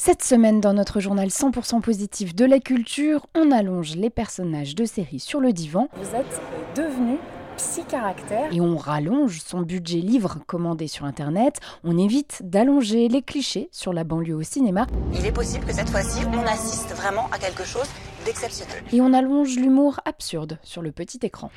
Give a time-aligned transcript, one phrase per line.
[0.00, 4.84] Cette semaine, dans notre journal 100% positif de la culture, on allonge les personnages de
[4.84, 5.88] série sur le divan.
[5.96, 6.40] Vous êtes
[6.76, 7.18] devenu
[7.56, 8.48] psy-caractère.
[8.52, 11.58] Et on rallonge son budget livre commandé sur Internet.
[11.82, 14.86] On évite d'allonger les clichés sur la banlieue au cinéma.
[15.14, 17.88] Il est possible que cette fois-ci, on assiste vraiment à quelque chose
[18.24, 18.84] d'exceptionnel.
[18.92, 21.50] Et on allonge l'humour absurde sur le petit écran.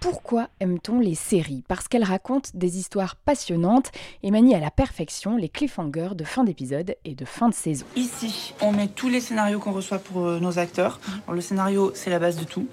[0.00, 1.64] Pourquoi aime-t-on les séries?
[1.68, 3.90] Parce qu'elles racontent des histoires passionnantes
[4.22, 7.86] et manient à la perfection les cliffhangers de fin d'épisode et de fin de saison.
[7.96, 11.00] Ici, on met tous les scénarios qu'on reçoit pour euh, nos acteurs.
[11.32, 12.68] Le scénario, c'est la base de tout.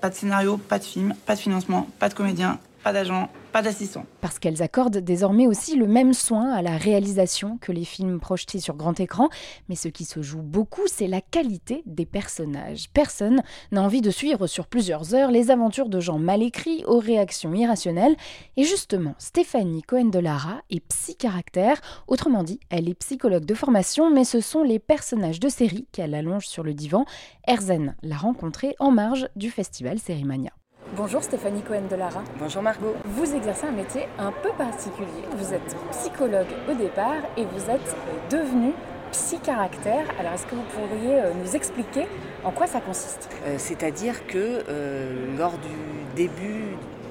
[0.00, 3.60] Pas de scénario, pas de film, pas de financement, pas de comédien, pas d'agent, pas
[3.60, 4.06] d'assistant.
[4.22, 8.60] Parce qu'elles accordent désormais aussi le même soin à la réalisation que les films projetés
[8.60, 9.28] sur grand écran.
[9.68, 12.88] Mais ce qui se joue beaucoup, c'est la qualité des personnages.
[12.94, 13.42] Personne
[13.72, 17.52] n'a envie de suivre sur plusieurs heures les aventures de gens mal écrits aux réactions
[17.52, 18.16] irrationnelles.
[18.56, 21.78] Et justement, Stéphanie Cohen de Lara est psy-caractère.
[22.06, 26.14] Autrement dit, elle est psychologue de formation, mais ce sont les personnages de série qu'elle
[26.14, 27.04] allonge sur le divan.
[27.46, 30.52] Erzen l'a rencontrée en marge du festival Sérimania.
[30.96, 32.22] Bonjour Stéphanie Cohen de Lara.
[32.38, 32.94] Bonjour Margot.
[33.04, 35.22] Vous exercez un métier un peu particulier.
[35.36, 37.94] Vous êtes psychologue au départ et vous êtes
[38.30, 38.72] devenu
[39.12, 40.06] psy-caractère.
[40.18, 42.06] Alors est-ce que vous pourriez euh, nous expliquer
[42.42, 43.28] en quoi ça consiste?
[43.46, 45.68] Euh, C'est-à-dire que euh, lors du
[46.16, 46.64] début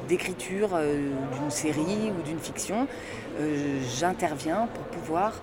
[0.08, 2.88] d'écriture euh, d'une série ou d'une fiction,
[4.00, 5.33] j'interviens pour pouvoir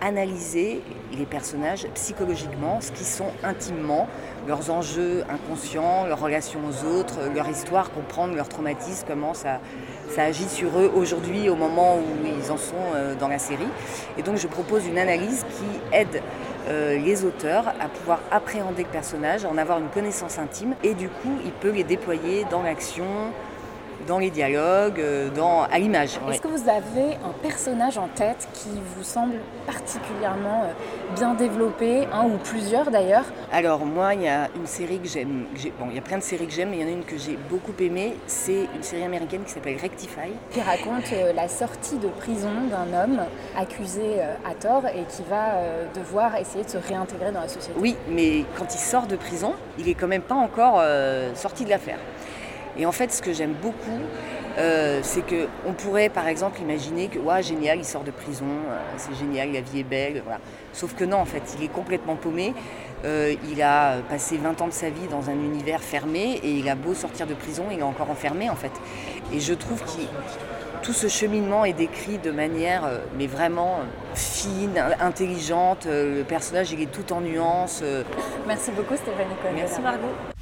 [0.00, 0.82] analyser
[1.16, 4.08] les personnages psychologiquement, ce qu'ils sont intimement,
[4.46, 9.60] leurs enjeux inconscients, leurs relations aux autres, leur histoire, comprendre leur traumatisme, comment ça,
[10.10, 13.68] ça agit sur eux aujourd'hui au moment où ils en sont euh, dans la série.
[14.18, 16.22] Et donc je propose une analyse qui aide
[16.68, 21.08] euh, les auteurs à pouvoir appréhender le personnage, en avoir une connaissance intime et du
[21.08, 23.04] coup il peut les déployer dans l'action,
[24.06, 26.18] dans les dialogues, euh, dans, à l'image.
[26.30, 29.34] Est-ce que vous avez un personnage en tête qui vous semble
[29.66, 33.24] particulièrement euh, bien développé, un ou plusieurs d'ailleurs?
[33.52, 35.46] Alors moi, il y a une série que j'aime.
[35.78, 37.04] Bon, il y a plein de séries que j'aime, mais il y en a une
[37.04, 38.16] que j'ai beaucoup aimée.
[38.26, 40.32] C'est une série américaine qui s'appelle Rectify.
[40.50, 43.20] qui raconte euh, la sortie de prison d'un homme
[43.56, 47.48] accusé euh, à tort et qui va euh, devoir essayer de se réintégrer dans la
[47.48, 47.78] société.
[47.78, 50.82] Oui, mais quand il sort de prison, il est quand même pas encore
[51.34, 51.98] sorti de l'affaire.
[52.76, 54.00] Et en fait, ce que j'aime beaucoup,
[54.58, 58.46] euh, c'est que on pourrait, par exemple, imaginer que, ouais, génial, il sort de prison,
[58.46, 60.38] euh, c'est génial, la vie est belle, voilà.
[60.72, 62.54] Sauf que non, en fait, il est complètement paumé.
[63.04, 66.68] Euh, il a passé 20 ans de sa vie dans un univers fermé et il
[66.68, 68.72] a beau sortir de prison, il est encore enfermé, en fait.
[69.32, 70.02] Et je trouve que
[70.82, 73.80] tout ce cheminement est décrit de manière, mais vraiment
[74.14, 75.86] fine, intelligente.
[75.86, 77.82] Le personnage, il est tout en nuances.
[78.46, 79.52] Merci beaucoup Stéphanie Cohen.
[79.54, 80.33] Merci Margot.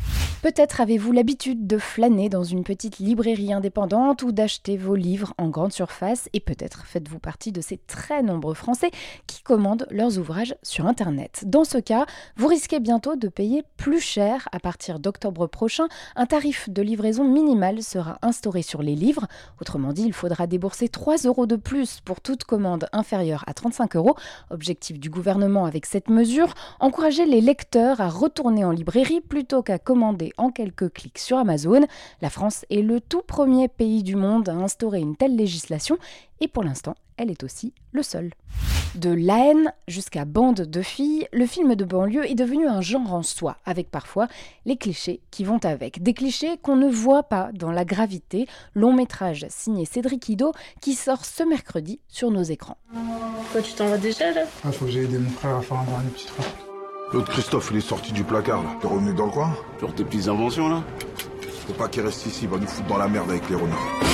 [0.42, 5.48] Peut-être avez-vous l'habitude de flâner dans une petite librairie indépendante ou d'acheter vos livres en
[5.48, 8.90] grande surface et peut-être faites-vous partie de ces très nombreux Français
[9.28, 11.44] qui commandent leurs ouvrages sur Internet.
[11.46, 14.48] Dans ce cas, vous risquez bientôt de payer plus cher.
[14.50, 15.86] À partir d'octobre prochain,
[16.16, 19.28] un tarif de livraison minimal sera instauré sur les livres.
[19.60, 23.94] Autrement dit, il faudra débourser 3 euros de plus pour toute commande inférieure à 35
[23.94, 24.16] euros.
[24.50, 29.78] Objectif du gouvernement avec cette mesure, encourager les lecteurs à retourner en librairie plutôt qu'à
[29.78, 31.86] commander en quelques clics sur Amazon.
[32.20, 35.98] La France est le tout premier pays du monde à instaurer une telle législation
[36.40, 38.32] et pour l'instant, elle est aussi le seul.
[38.94, 43.14] De la haine jusqu'à bande de filles, le film de banlieue est devenu un genre
[43.14, 44.28] en soi, avec parfois
[44.66, 46.02] les clichés qui vont avec.
[46.02, 50.94] Des clichés qu'on ne voit pas dans La Gravité, long métrage signé Cédric Ido, qui
[50.94, 52.76] sort ce mercredi sur nos écrans.
[53.52, 54.42] Quoi, tu t'en vas déjà là?
[54.64, 56.44] Ah, faut que j'aille aider mon frère à faire un dernier petit truc.
[57.12, 58.70] L'autre Christophe, il est sorti du placard, là.
[58.80, 59.54] T'es revenu dans le coin?
[59.78, 60.82] Sur tes petites inventions là?
[61.66, 64.11] Faut pas qu'il reste ici, il va nous foutre dans la merde avec les renards.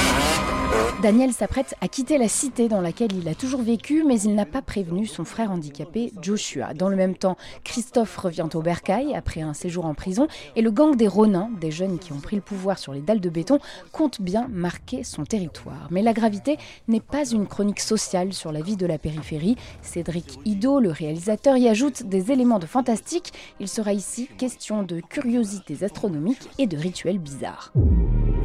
[1.03, 4.45] Daniel s'apprête à quitter la cité dans laquelle il a toujours vécu, mais il n'a
[4.45, 6.75] pas prévenu son frère handicapé Joshua.
[6.75, 10.73] Dans le même temps, Christophe revient au bercail après un séjour en prison et le
[10.73, 13.61] gang des Ronins, des jeunes qui ont pris le pouvoir sur les dalles de béton,
[13.93, 15.87] compte bien marquer son territoire.
[15.93, 16.59] Mais la gravité
[16.89, 19.55] n'est pas une chronique sociale sur la vie de la périphérie.
[19.83, 23.32] Cédric Ido, le réalisateur, y ajoute des éléments de fantastique.
[23.61, 27.73] Il sera ici question de curiosités astronomiques et de rituels bizarres.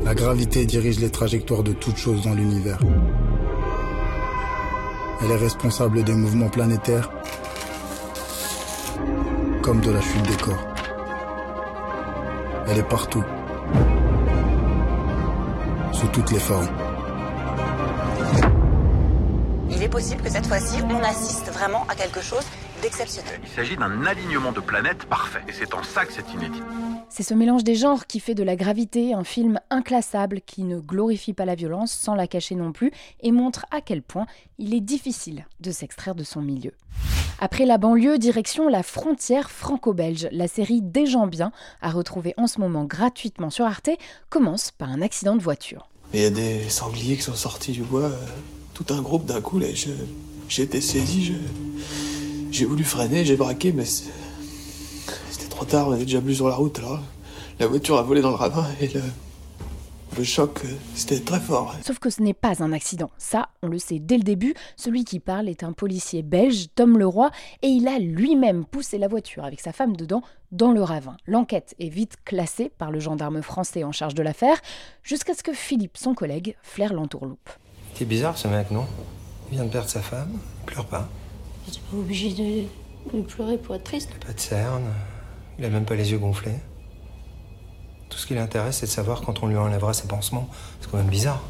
[0.03, 2.77] La gravité dirige les trajectoires de toutes choses dans l'univers.
[5.21, 7.09] Elle est responsable des mouvements planétaires
[9.61, 10.67] comme de la chute des corps.
[12.67, 13.23] Elle est partout.
[15.93, 16.67] Sous toutes les formes.
[19.71, 22.43] Il est possible que cette fois-ci, on assiste vraiment à quelque chose
[22.83, 23.39] d'exceptionnel.
[23.41, 26.61] Il s'agit d'un alignement de planètes parfait, et c'est en ça que c'est inédit.
[27.09, 30.79] C'est ce mélange des genres qui fait de La Gravité un film inclassable qui ne
[30.79, 32.91] glorifie pas la violence sans la cacher non plus
[33.21, 34.25] et montre à quel point
[34.57, 36.73] il est difficile de s'extraire de son milieu.
[37.39, 40.27] Après la banlieue, direction la frontière franco-belge.
[40.31, 41.51] La série Des gens bien,
[41.81, 43.91] à retrouver en ce moment gratuitement sur Arte,
[44.29, 45.89] commence par un accident de voiture.
[46.13, 48.25] Il y a des sangliers qui sont sortis du bois, euh,
[48.73, 49.57] tout un groupe d'un coup.
[49.57, 49.89] Là, je,
[50.47, 51.33] j'ai été saisi, je,
[52.53, 54.11] j'ai voulu freiner, j'ai braqué, mais c'est-
[55.31, 56.77] c'était trop tard, on était déjà plus sur la route.
[56.79, 56.99] Alors,
[57.59, 59.01] la voiture a volé dans le ravin et le,
[60.17, 61.73] le choc, euh, c'était très fort.
[61.83, 63.09] Sauf que ce n'est pas un accident.
[63.17, 64.53] Ça, on le sait dès le début.
[64.77, 67.31] Celui qui parle est un policier belge, Tom Leroy,
[67.63, 70.21] et il a lui-même poussé la voiture avec sa femme dedans
[70.51, 71.17] dans le ravin.
[71.25, 74.61] L'enquête est vite classée par le gendarme français en charge de l'affaire,
[75.01, 77.49] jusqu'à ce que Philippe, son collègue, flaire l'entourloupe.
[77.95, 78.85] T'es bizarre ce mec, non?
[79.51, 80.29] Il vient de perdre sa femme,
[80.61, 81.09] il pleure pas.
[81.65, 84.09] J'étais pas obligée de, de pleurer pour être triste.
[84.25, 84.83] Pas de cerne,
[85.57, 86.59] il a même pas les yeux gonflés.
[88.09, 90.47] Tout ce qui l'intéresse, c'est de savoir quand on lui enlèvera ses pansements.
[90.79, 91.41] C'est quand même bizarre.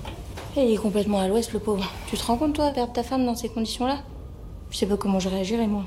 [0.56, 1.92] Et il est complètement à l'ouest, le pauvre.
[2.08, 4.04] Tu te rends compte, toi, perdre ta femme dans ces conditions-là?
[4.70, 5.84] Je sais pas comment je réagirais, moi.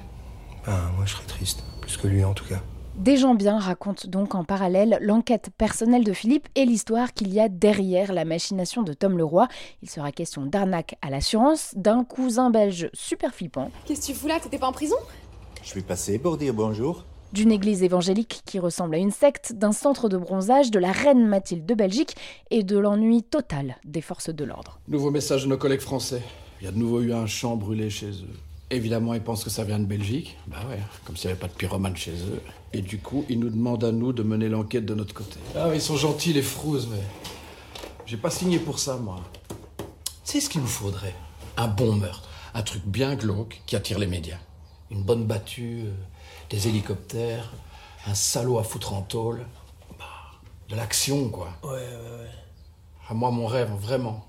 [0.67, 1.62] Ben, moi, je serais triste.
[1.81, 2.61] Plus que lui, en tout cas.
[2.96, 7.40] Des gens bien racontent donc en parallèle l'enquête personnelle de Philippe et l'histoire qu'il y
[7.40, 9.48] a derrière la machination de Tom Leroy.
[9.82, 14.28] Il sera question d'arnaque à l'assurance, d'un cousin belge super flippant, Qu'est-ce que tu fous
[14.28, 14.40] là?
[14.40, 14.96] T'étais pas en prison?
[15.62, 17.04] Je suis passé pour dire bonjour.
[17.32, 21.26] d'une église évangélique qui ressemble à une secte, d'un centre de bronzage, de la reine
[21.26, 22.16] Mathilde de Belgique
[22.50, 24.81] et de l'ennui total des forces de l'ordre.
[24.88, 26.22] Nouveau message de nos collègues français.
[26.60, 28.37] Il y a de nouveau eu un champ brûlé chez eux.
[28.71, 30.37] Évidemment, ils pensent que ça vient de Belgique.
[30.49, 32.43] Bah ouais, comme s'il n'y avait pas de pyromane chez eux.
[32.73, 35.39] Et du coup, ils nous demandent à nous de mener l'enquête de notre côté.
[35.55, 37.03] Ah, ils sont gentils, les frouzes, mais.
[38.07, 39.21] J'ai pas signé pour ça, moi.
[40.25, 41.15] C'est ce qu'il nous faudrait.
[41.57, 42.29] Un bon meurtre.
[42.55, 44.39] Un truc bien glauque qui attire les médias.
[44.91, 45.93] Une bonne battue, euh,
[46.51, 47.53] des hélicoptères,
[48.07, 49.47] un salaud à foutre en tôle.
[49.99, 50.05] Bah,
[50.69, 51.51] de l'action, quoi.
[51.63, 52.31] Ouais, ouais, ouais.
[53.09, 54.27] À moi, mon rêve, vraiment,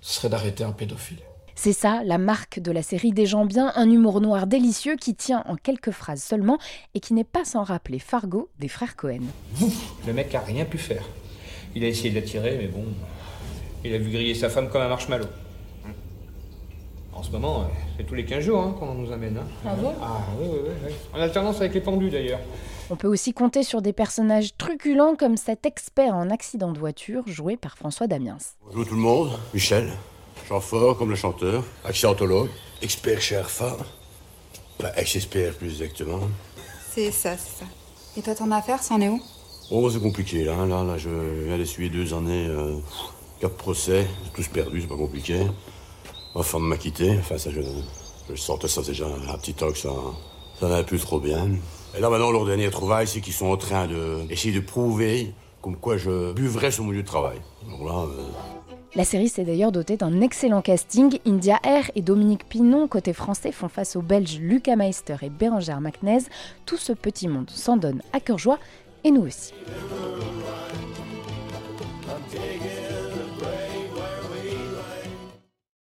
[0.00, 1.18] ce serait d'arrêter un pédophile.
[1.58, 5.14] C'est ça, la marque de la série Des gens bien, un humour noir délicieux qui
[5.14, 6.58] tient en quelques phrases seulement
[6.94, 9.22] et qui n'est pas sans rappeler Fargo des frères Cohen.
[10.06, 11.02] Le mec a rien pu faire.
[11.74, 12.84] Il a essayé de la tirer, mais bon.
[13.84, 15.26] Il a vu griller sa femme comme un marshmallow.
[17.12, 17.64] En ce moment,
[17.96, 19.38] c'est tous les 15 jours hein, qu'on nous amène.
[19.38, 19.46] hein.
[19.64, 19.94] Ah bon?
[20.02, 20.92] Ah oui, oui, oui, oui.
[21.14, 22.40] En alternance avec les pendus d'ailleurs.
[22.90, 27.22] On peut aussi compter sur des personnages truculents comme cet expert en accident de voiture
[27.26, 28.36] joué par François Damiens.
[28.66, 29.90] Bonjour tout le monde, Michel.
[30.48, 32.48] Chant fort comme le chanteur, accidentologue,
[32.80, 33.76] expert chez Arfa.
[34.78, 36.20] Enfin, ex-expert plus exactement.
[36.92, 37.66] C'est ça, c'est ça.
[38.16, 39.20] Et toi, ton affaire, c'en est où?
[39.70, 41.08] Oh, c'est compliqué là, là, là, je
[41.46, 42.78] viens d'essuyer deux années, euh,
[43.40, 45.40] quatre procès, tous perdus, c'est pas compliqué.
[46.36, 47.60] Enfin, de m'acquitter, enfin ça je,
[48.30, 49.90] je sentais ça déjà un petit temps que ça,
[50.60, 51.48] ça n'allait plus trop bien.
[51.96, 55.32] Et là maintenant, leur dernière trouvaille, c'est qu'ils sont en train de essayer de prouver
[55.62, 57.40] comme quoi je buvrais sur mon lieu de travail.
[57.68, 58.22] Donc là, euh,
[58.96, 61.18] La série s'est d'ailleurs dotée d'un excellent casting.
[61.26, 65.82] India Air et Dominique Pinon, côté français, font face aux Belges Lucas Meister et Bérangère
[65.82, 66.20] Macnez.
[66.64, 68.58] Tout ce petit monde s'en donne à cœur joie,
[69.04, 69.52] et nous aussi.